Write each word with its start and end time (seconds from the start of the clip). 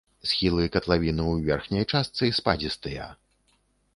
Схілы 0.29 0.63
катлавіны 0.75 1.23
ў 1.33 1.51
верхняй 1.51 1.85
частцы 1.93 2.31
спадзістыя. 2.39 3.13